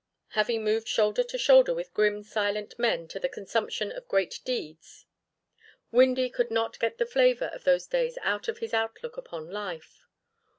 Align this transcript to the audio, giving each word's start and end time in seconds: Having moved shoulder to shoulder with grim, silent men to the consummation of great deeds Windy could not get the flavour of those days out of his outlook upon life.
Having 0.29 0.63
moved 0.63 0.87
shoulder 0.87 1.23
to 1.25 1.37
shoulder 1.37 1.75
with 1.75 1.93
grim, 1.93 2.23
silent 2.23 2.79
men 2.79 3.07
to 3.09 3.19
the 3.19 3.29
consummation 3.29 3.91
of 3.91 4.07
great 4.07 4.39
deeds 4.43 5.05
Windy 5.91 6.27
could 6.31 6.49
not 6.49 6.79
get 6.79 6.97
the 6.97 7.05
flavour 7.05 7.51
of 7.53 7.65
those 7.65 7.85
days 7.85 8.17
out 8.23 8.47
of 8.47 8.57
his 8.57 8.73
outlook 8.73 9.15
upon 9.15 9.51
life. 9.51 10.07